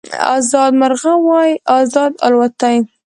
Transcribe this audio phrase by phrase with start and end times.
[0.35, 2.77] ازاد مرغه وای ازاد الوتای